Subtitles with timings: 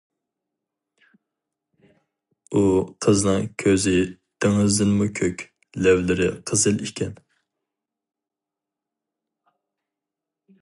[2.53, 2.63] ئۇ
[3.05, 3.93] قىزنىڭ كۆزى
[4.45, 5.45] دېڭىزدىنمۇ كۆك،
[5.89, 7.13] لەۋلىرى قىزىل ئىكەن.